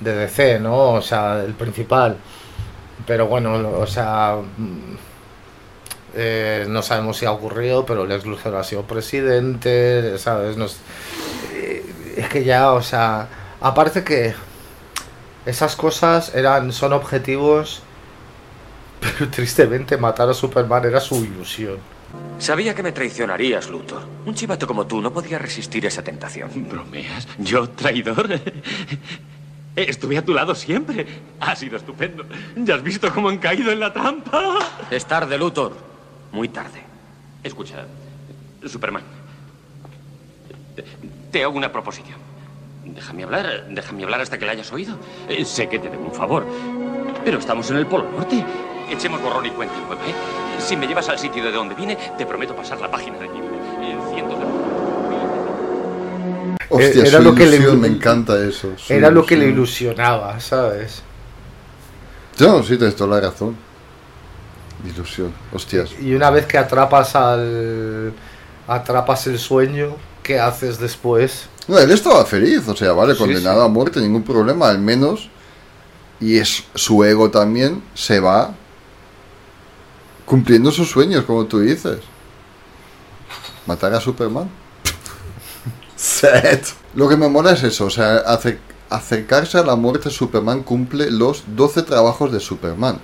[0.00, 0.94] DC, ¿no?
[0.94, 2.16] O sea, el principal.
[3.06, 4.36] Pero bueno, o sea,
[6.14, 10.56] eh, no sabemos si ha ocurrido, pero Lex Luthor ha sido presidente, ¿sabes?
[10.56, 10.78] Nos,
[12.16, 13.28] es que ya, o sea,
[13.60, 14.34] aparte que
[15.46, 17.82] esas cosas eran, son objetivos,
[19.00, 21.78] pero tristemente matar a Superman era su ilusión.
[22.38, 24.02] Sabía que me traicionarías, Luthor.
[24.24, 26.50] Un chivato como tú no podía resistir esa tentación.
[26.68, 27.26] ¿Bromeas?
[27.38, 28.28] ¿Yo, traidor?
[29.76, 31.06] Estuve a tu lado siempre.
[31.40, 32.24] Ha sido estupendo.
[32.56, 34.58] ¿Ya has visto cómo han caído en la trampa?
[34.90, 35.72] Es tarde, Luthor.
[36.32, 36.82] Muy tarde.
[37.42, 37.84] Escucha,
[38.66, 39.17] Superman.
[41.30, 42.16] Te, hago una proposición.
[42.84, 44.96] Déjame hablar, déjame hablar hasta que la hayas oído.
[45.28, 46.46] Eh, sé que te debo un favor,
[47.24, 48.44] pero estamos en el Polo Norte.
[48.90, 50.14] Echemos borrón y cuenta nueva, ¿eh?
[50.58, 53.40] Si me llevas al sitio de donde vine, te prometo pasar la página de mi
[53.40, 53.48] vida.
[53.82, 54.46] En cientos de...
[56.70, 58.72] Hostia, era su lo que le- ilusión, me encanta eso.
[58.76, 61.02] su Era lo que le ilusionaba, ¿sabes?
[62.38, 63.56] No, sí, tienes toda la razón.
[64.86, 65.90] Ilusión, hostias.
[66.00, 68.12] Y una vez que atrapas al.
[68.68, 69.96] atrapas el sueño,
[70.28, 71.46] ¿qué haces después?
[71.66, 73.64] No, él estaba feliz, o sea, vale, condenado sí.
[73.64, 75.30] a muerte, ningún problema, al menos.
[76.20, 78.54] Y es su ego también se va
[80.26, 82.00] cumpliendo sus sueños, como tú dices.
[83.66, 84.50] Matar a Superman.
[85.96, 86.66] Set.
[86.94, 88.58] Lo que me mola es eso, o sea, acer-
[88.90, 93.00] acercarse a la muerte Superman cumple los 12 trabajos de Superman.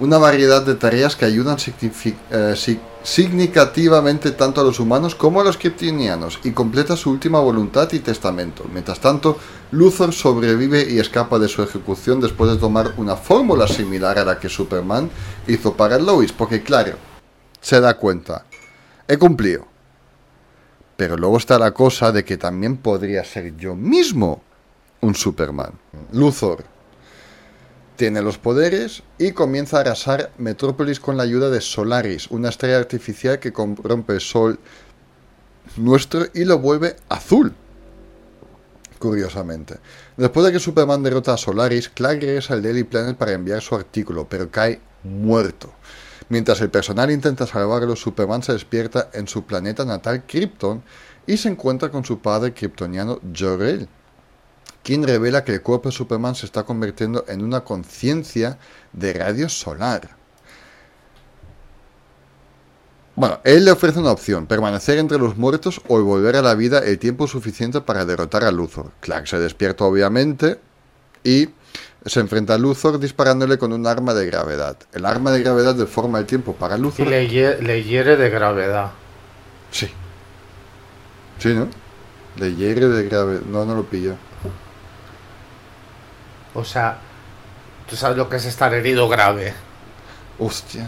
[0.00, 2.54] Una variedad de tareas que ayudan signifi- eh,
[3.02, 8.00] significativamente tanto a los humanos como a los kryptonianos y completa su última voluntad y
[8.00, 8.64] testamento.
[8.72, 9.38] Mientras tanto,
[9.70, 14.38] Luthor sobrevive y escapa de su ejecución después de tomar una fórmula similar a la
[14.38, 15.10] que Superman
[15.46, 16.96] hizo para Lois, porque claro,
[17.60, 18.44] se da cuenta,
[19.06, 19.66] he cumplido.
[20.96, 24.42] Pero luego está la cosa de que también podría ser yo mismo
[25.00, 25.72] un Superman.
[26.12, 26.64] Luthor
[27.98, 32.78] tiene los poderes y comienza a arrasar Metrópolis con la ayuda de Solaris, una estrella
[32.78, 34.58] artificial que corrompe el sol
[35.76, 37.52] nuestro y lo vuelve azul.
[38.98, 39.76] curiosamente.
[40.16, 43.74] Después de que Superman derrota a Solaris, Clark regresa al Daily Planet para enviar su
[43.74, 45.72] artículo, pero cae muerto.
[46.28, 50.82] Mientras el personal intenta salvarlo, Superman se despierta en su planeta natal Krypton
[51.26, 53.88] y se encuentra con su padre kryptoniano Jor-El,
[54.88, 58.56] quien revela que el cuerpo de Superman se está convirtiendo en una conciencia
[58.94, 60.16] de radio solar.
[63.14, 66.78] Bueno, él le ofrece una opción, permanecer entre los muertos o volver a la vida
[66.78, 68.92] el tiempo suficiente para derrotar a Luthor.
[69.00, 70.58] Clark se despierta obviamente
[71.22, 71.50] y
[72.06, 74.78] se enfrenta a Luthor disparándole con un arma de gravedad.
[74.94, 77.08] El arma de gravedad deforma el tiempo para Y Luthor.
[77.08, 78.92] le, hie- le hiere de gravedad.
[79.70, 79.90] Sí.
[81.40, 81.68] Sí, ¿no?
[82.38, 83.42] Le hiere de gravedad.
[83.42, 84.14] No, no lo pillo.
[86.58, 86.98] O sea,
[87.88, 89.54] tú sabes lo que es estar herido grave.
[90.38, 90.86] Hostia.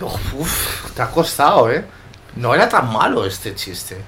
[0.00, 1.84] Uf, uf, te ha costado, ¿eh?
[2.36, 4.02] No era tan malo este chiste.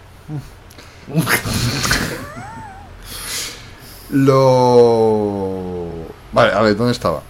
[4.54, 5.88] Lo...
[6.32, 7.22] Vale, a ver, ¿dónde estaba?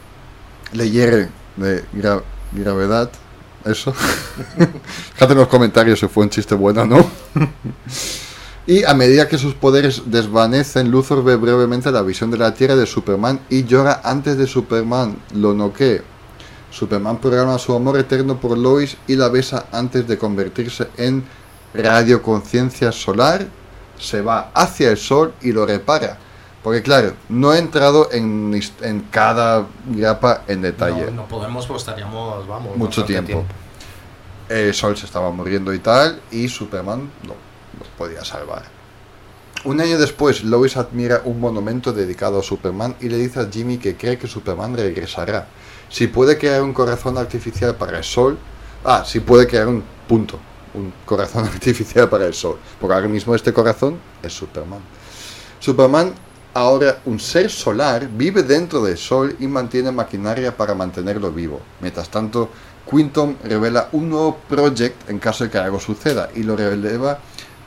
[0.72, 2.22] Le hiere de gra-
[2.52, 3.10] gravedad.
[3.64, 3.92] Eso.
[5.14, 7.10] Fíjate en los comentarios si fue un chiste bueno o no.
[8.66, 12.76] y a medida que sus poderes desvanecen, Luthor ve brevemente la visión de la Tierra
[12.76, 16.02] de Superman y llora antes de Superman lo noquee.
[16.70, 21.24] Superman programa su amor eterno por Lois y la besa antes de convertirse en
[21.74, 23.46] radioconciencia solar.
[23.98, 26.18] Se va hacia el sol y lo repara.
[26.62, 28.58] Porque claro, no he entrado en,
[29.10, 31.04] cada grapa en detalle.
[31.06, 32.76] No, no podemos, pues estaríamos, vamos.
[32.76, 33.44] Mucho bastante tiempo.
[34.48, 37.34] El sol se estaba muriendo y tal, y Superman no,
[37.96, 38.64] podía salvar.
[39.64, 43.78] Un año después, Lois admira un monumento dedicado a Superman y le dice a Jimmy
[43.78, 45.46] que cree que Superman regresará.
[45.88, 48.36] Si puede crear un corazón artificial para el sol,
[48.84, 50.38] ah, si puede crear un punto,
[50.74, 54.80] un corazón artificial para el sol, porque ahora mismo este corazón es Superman.
[55.60, 56.12] Superman,
[56.52, 61.60] ahora un ser solar, vive dentro del sol y mantiene maquinaria para mantenerlo vivo.
[61.80, 62.50] Mientras tanto,
[62.90, 67.18] Quinton revela un nuevo project en caso de que algo suceda y lo revela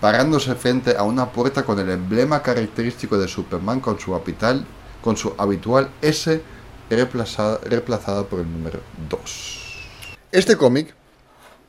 [0.01, 4.65] parándose frente a una puerta con el emblema característico de Superman con su habitual,
[5.01, 6.41] con su habitual S
[6.89, 8.79] reemplazada por el número
[9.09, 9.87] 2.
[10.31, 10.93] Este cómic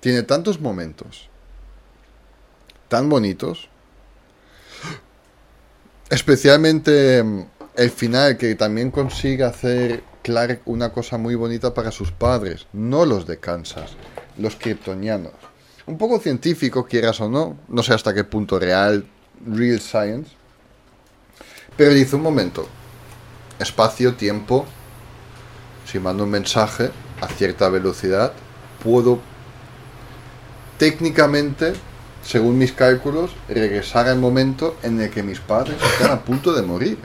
[0.00, 1.28] tiene tantos momentos
[2.88, 3.68] tan bonitos
[6.10, 7.42] Especialmente mm,
[7.76, 13.04] el final, que también consigue hacer Clark una cosa muy bonita para sus padres, no
[13.04, 13.92] los de Kansas,
[14.38, 15.34] los kryptonianos.
[15.88, 19.04] Un poco científico, quieras o no, no sé hasta qué punto real,
[19.44, 20.30] real science.
[21.76, 22.68] Pero dice un momento,
[23.58, 24.66] espacio, tiempo,
[25.84, 28.32] si mando un mensaje a cierta velocidad,
[28.82, 29.18] puedo
[30.78, 31.72] técnicamente
[32.22, 36.62] según mis cálculos, regresar al momento en el que mis padres están a punto de
[36.62, 36.98] morir.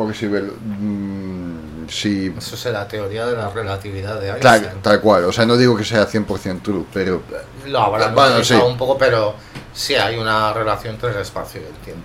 [0.00, 0.26] Porque si...
[0.28, 4.80] vel- mm, si Eso es la teoría de la relatividad de Einstein.
[4.82, 7.20] tal cual, o sea, no digo que sea 100% true, pero...
[7.66, 8.72] Lo habrán Bueno, analizado sí.
[8.72, 9.34] un poco, pero
[9.74, 12.02] sí hay una relación entre el espacio y el tiempo.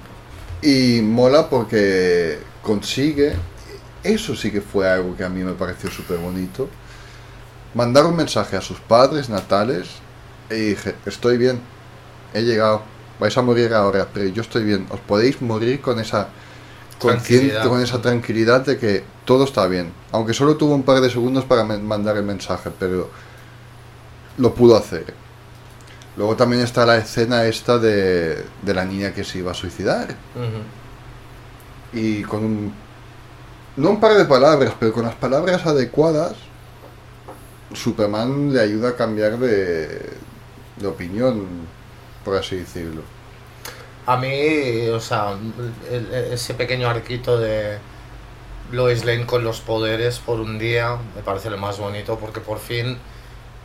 [0.61, 3.33] Y mola porque consigue,
[4.03, 6.67] eso sí que fue algo que a mí me pareció súper bonito,
[7.75, 9.87] mandar un mensaje a sus padres natales
[10.49, 11.61] y dije, estoy bien,
[12.33, 12.81] he llegado,
[13.21, 16.27] vais a morir ahora, pero yo estoy bien, os podéis morir con esa
[16.99, 21.09] consciente, con esa tranquilidad de que todo está bien, aunque solo tuvo un par de
[21.09, 23.09] segundos para mandar el mensaje, pero
[24.37, 25.13] lo pudo hacer.
[26.15, 30.17] Luego también está la escena esta de, de la niña que se iba a suicidar
[31.91, 32.73] y con un
[33.77, 36.49] no un par de palabras, pero con las palabras adecuadas,
[37.73, 40.19] Superman le ayuda a cambiar de,
[40.75, 41.69] de opinión,
[42.23, 43.03] por así decirlo.
[44.07, 45.35] A mí, o sea,
[45.91, 47.79] el- ese pequeño arquito de
[48.71, 52.59] Lois Lane con los poderes por un día me parece lo más bonito porque por
[52.59, 52.97] fin,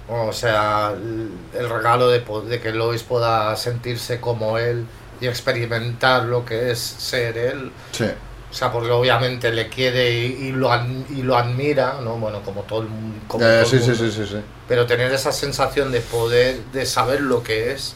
[0.08, 4.86] o sea, el, regalo de, de que Lois pueda sentirse como él
[5.20, 8.06] y experimentar lo que es ser él, Sí,
[8.50, 10.70] o sea, porque obviamente le quiere y, y lo,
[11.10, 12.16] y lo admira, ¿no?
[12.16, 12.88] Bueno, como todo el,
[13.28, 14.40] como Eh, todo el sí, sí, mundo sí, sí, sí.
[14.68, 17.94] pero tener esa sensación de poder, de saber lo que es,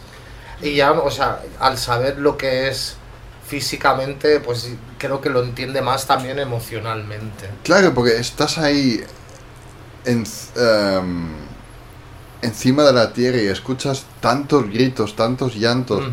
[0.64, 2.96] y ya, o sea, al saber lo que es
[3.46, 7.48] físicamente, pues creo que lo entiende más también emocionalmente.
[7.62, 9.02] Claro, porque estás ahí
[10.04, 10.24] en-
[10.56, 11.26] em,
[12.42, 16.04] encima de la tierra y escuchas tantos gritos, tantos llantos,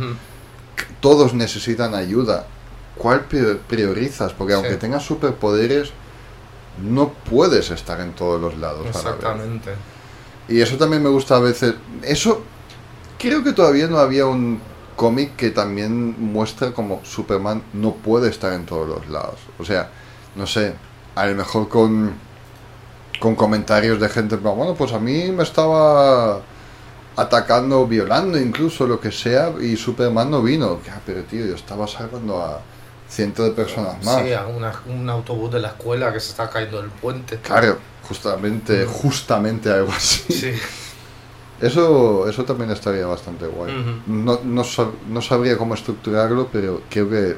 [1.00, 2.46] todos necesitan ayuda.
[2.98, 4.34] ¿Cuál pri- priorizas?
[4.34, 5.92] Porque aunque tengas superpoderes,
[6.84, 8.80] no puedes estar en todos los lados.
[8.80, 8.96] a la vez.
[8.98, 9.72] Exactamente.
[10.48, 11.76] Y eso también me gusta a veces.
[12.04, 12.44] Eso
[13.22, 14.60] creo que todavía no había un,
[15.02, 19.40] cómic que también muestra como Superman no puede estar en todos los lados.
[19.58, 19.90] O sea,
[20.36, 20.76] no sé,
[21.16, 22.14] a lo mejor con,
[23.20, 26.42] con comentarios de gente, pero bueno, pues a mí me estaba
[27.16, 30.80] atacando, violando incluso, lo que sea, y Superman no vino.
[30.86, 32.62] Ya, pero tío, yo estaba salvando a
[33.10, 34.22] cientos de personas más.
[34.24, 37.38] Sí, a una- un autobús de la escuela que se está cayendo del puente.
[37.38, 40.32] Claro, justamente, justamente algo así.
[40.32, 40.54] Sí.
[41.62, 43.72] Eso, eso también estaría bastante guay.
[44.08, 47.38] No, no, sab- no sabría cómo estructurarlo, pero creo que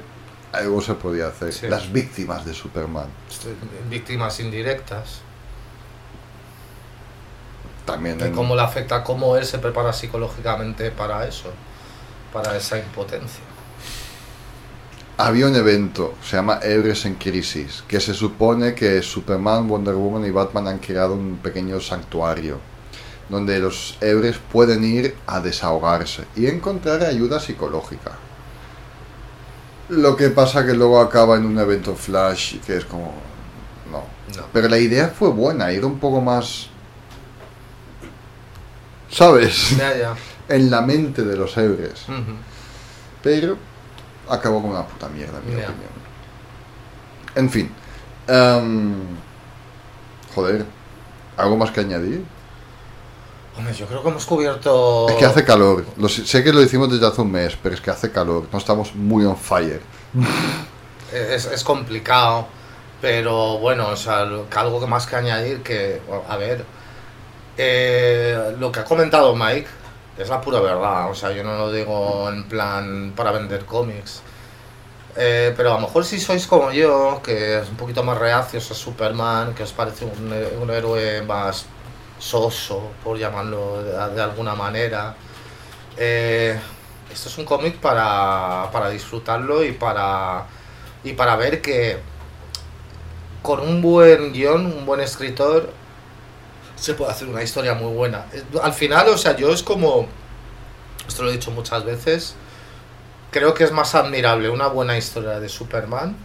[0.53, 1.51] algo se podía hacer.
[1.51, 1.67] Sí.
[1.67, 3.07] Las víctimas de Superman.
[3.89, 5.19] Víctimas indirectas.
[7.86, 11.49] También Y en- cómo le afecta, cómo él se prepara psicológicamente para eso.
[12.32, 13.43] Para esa impotencia.
[15.15, 20.26] había un evento, se llama Héroes en Crisis, que se supone que Superman, Wonder Woman
[20.26, 22.57] y Batman han creado un pequeño santuario
[23.34, 28.12] donde los héroes pueden ir a desahogarse y encontrar ayuda psicológica.
[29.90, 33.14] Lo que pasa que luego acaba en un evento flash que es como...
[33.92, 34.04] No.
[34.38, 34.46] No.
[34.54, 36.70] Pero la idea fue buena, ir un poco más...
[39.10, 39.78] ¿Sabes?
[39.78, 40.16] Ya, ya.
[40.50, 41.56] en la mente de los.
[41.56, 42.36] Ujú.
[43.22, 43.58] Pero
[44.30, 45.94] acabó con una puta mierda, en mi opinión.
[47.36, 47.70] En fin.
[48.28, 48.94] em,
[50.34, 50.66] joder.
[51.38, 52.24] ¿Algo más que añadir?
[53.58, 55.08] Hombre, yo creo que hemos cubierto.
[55.10, 55.86] Es que hace calor.
[55.97, 58.47] Lo sé que lo hicimos desde hace un mes, pero es que hace calor.
[58.51, 59.82] No estamos muy on fire.
[61.12, 62.47] Es, es complicado,
[62.99, 64.22] pero bueno, o sea,
[64.56, 66.66] algo que más que añadir que, a ver,
[67.58, 69.68] eh, lo que ha comentado Mike
[70.18, 74.22] es la pura verdad, o sea, yo no lo digo en plan para vender cómics,
[75.16, 78.72] Eh, pero a lo mejor si sois como yo, que es un poquito más reacios
[78.72, 81.68] a Superman, que os parece un, un héroe más
[82.24, 85.15] soso, por llamarlo de, de alguna manera,
[85.97, 86.57] eh,
[87.11, 90.45] esto es un cómic para, para disfrutarlo y para,
[91.03, 91.97] y para ver que
[93.41, 95.69] con un buen guion, un buen escritor,
[96.78, 98.26] se puede hacer una historia muy buena.
[98.61, 100.07] Al final, o sea, yo es como,
[101.07, 102.36] esto lo he dicho muchas veces,
[103.32, 106.15] creo que es más admirable una buena historia de Superman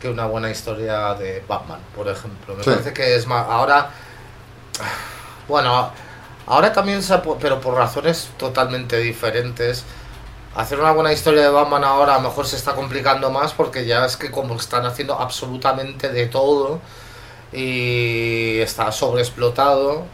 [0.00, 2.54] que una buena historia de Batman, por ejemplo.
[2.54, 2.70] Me Sí.
[2.70, 3.46] parece que es más...
[3.48, 3.90] Ahora,
[5.48, 5.90] bueno,
[6.46, 9.84] ahora también, se ha pu- pero por razones totalmente diferentes.
[10.54, 13.86] Hacer una buena historia de Batman ahora a lo mejor se está complicando más porque
[13.86, 16.80] ya es que como están haciendo absolutamente de todo
[17.52, 20.06] y está sobreexplotado.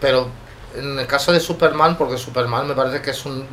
[0.00, 0.28] Pero
[0.76, 3.46] en el caso de Superman, porque Superman me parece que es un...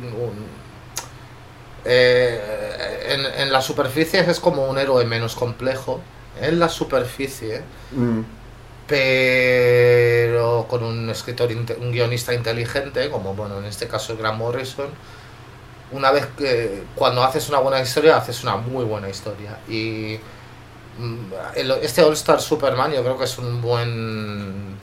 [1.84, 6.00] eh, en, en la superficie es como un héroe menos complejo.
[6.40, 8.20] En la superficie Mm,
[8.88, 14.88] pero con un escritor, un guionista inteligente, como bueno, en este caso Grant Morrison,
[15.92, 19.58] una vez que cuando haces una buena historia, haces una muy buena historia.
[19.68, 20.18] Y
[20.98, 21.32] mm,
[21.82, 24.76] este All Star Superman yo creo que es un buen,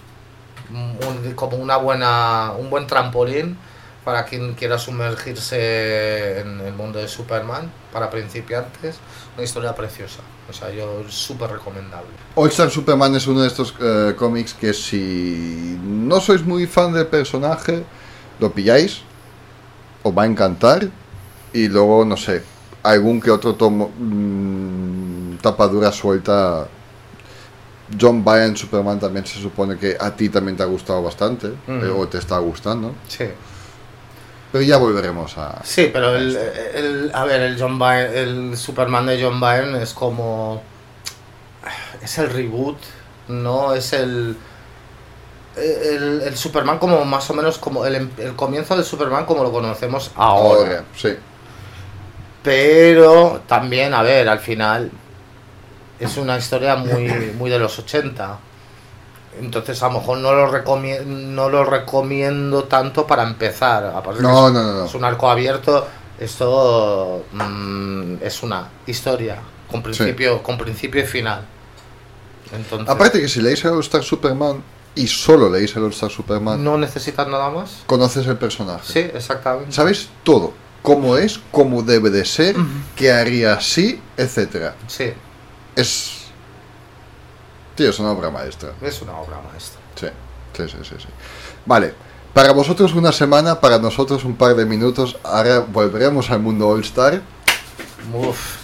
[1.35, 3.57] como una buena, un buen trampolín
[4.05, 8.97] para quien quiera sumergirse en el mundo de Superman, para principiantes,
[9.35, 10.19] una historia preciosa.
[10.47, 12.09] O sea, yo súper recomendable.
[12.35, 16.93] All Star Superman es uno de estos eh, cómics que si no sois muy fan
[16.93, 17.83] del personaje,
[18.39, 19.01] lo pilláis,
[20.03, 20.87] os va a encantar
[21.51, 22.43] y luego, no sé,
[22.83, 26.67] algún que otro tomo, mm, tapadura suelta.
[27.99, 31.85] John Byrne Superman también se supone que a ti también te ha gustado bastante, Ujú.
[31.85, 33.25] eh, o te está gustando, Sí.
[34.55, 35.59] Pero ya volveremos a...
[35.65, 39.93] Sí, pero el, el- a ver, el John Byrne, el Superman de John Byrne es
[39.93, 40.61] como
[42.01, 42.77] es el reboot,
[43.27, 44.37] no es el
[45.57, 49.51] el, el Superman como más o menos como el, el comienzo del Superman como lo
[49.51, 50.59] conocemos ahora.
[50.61, 51.09] Ahora, sí.
[52.41, 54.89] Pero también, a ver, al final
[55.99, 58.37] es una historia muy, muy de los 80.
[59.39, 63.85] Entonces a lo mejor no lo, recomiendo, no lo recomiendo tanto para empezar.
[63.85, 65.87] Aparte que No, es, no, no, es un arco abierto.
[66.19, 69.37] Esto mm, es una historia
[69.69, 71.45] con principio, con principio y final.
[72.53, 74.63] Entonces, Aparte que si leéis el All Star Superman
[74.93, 77.83] y solo leéis el All Star Superman, no necesitas nada más.
[77.85, 78.83] conoces el personaje.
[78.85, 79.71] Sí, exactamente.
[79.71, 80.53] Sabes todo.
[80.81, 82.55] Cómo es, cómo debe de ser,
[82.95, 84.75] qué haría así, etcétera.
[84.87, 85.11] Sí,
[85.75, 86.24] Es...
[87.75, 88.71] Tío, es una obra maestra.
[88.81, 89.79] es una obra maestra.
[89.95, 90.07] Sí,
[90.55, 91.07] sí, sí, sí, sí.
[91.65, 91.93] Vale.
[92.33, 95.17] Para vosotros una semana, para nosotros un par de minutos.
[95.23, 97.21] Ahora volveremos al mundo All Star.
[98.13, 98.57] Uf.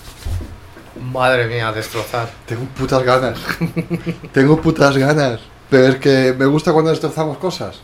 [1.12, 2.30] Madre mía, destrozar.
[2.46, 3.40] Tengo putas ganas.
[4.34, 5.40] Tengo putas ganas.
[5.70, 7.80] Pero es que me gusta cuando destrozamos cosas.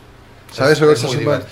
[0.52, 0.80] ¿Sabes?
[0.80, 1.04] Es-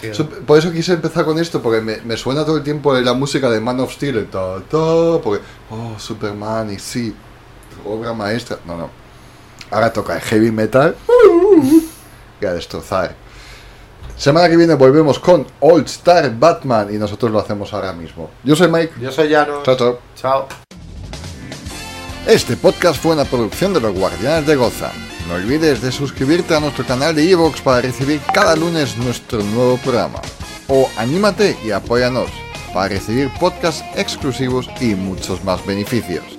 [0.03, 3.13] es Por eso quise empezar con esto, porque me, me suena todo el tiempo la
[3.15, 4.57] música de Man of Steel, ta,
[5.23, 7.15] porque, oh, Superman, y sí,
[7.85, 8.59] obra maestra.
[8.67, 8.91] No, no.
[9.71, 10.97] Ahora toca el heavy metal
[12.41, 13.15] y a destrozar.
[14.17, 18.31] Semana que viene volvemos con All Star Batman y nosotros lo hacemos ahora mismo.
[18.45, 18.95] Yo soy Mike.
[19.01, 19.63] Yo soy Llanos.
[19.63, 19.99] Chao, chao.
[20.17, 20.49] Chao.
[22.27, 24.91] Este podcast fue una producción de los Guardianes de Goza.
[25.29, 29.77] No olvides de suscribirte a nuestro canal de Evox para recibir cada lunes nuestro nuevo
[29.79, 30.21] programa.
[30.69, 32.31] O anímate y apóyanos
[32.73, 36.36] para recibir podcasts exclusivos y muchos más beneficios.